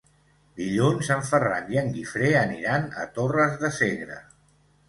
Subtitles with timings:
[0.59, 4.19] Dilluns en Ferran i en Guifré aniran a Torres de Segre.